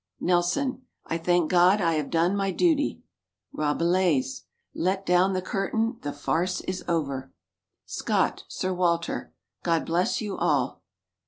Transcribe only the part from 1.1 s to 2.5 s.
thank God I have done my